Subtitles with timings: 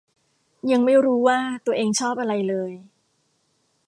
[0.71, 2.71] ยังไม่รู้ว่าตัวเองชอบอะไรเลย